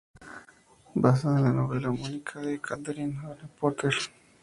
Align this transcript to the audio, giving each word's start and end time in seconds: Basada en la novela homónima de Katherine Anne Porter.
Basada 0.95 1.37
en 1.37 1.43
la 1.43 1.53
novela 1.53 1.89
homónima 1.91 2.41
de 2.41 2.59
Katherine 2.59 3.19
Anne 3.23 3.47
Porter. 3.59 3.93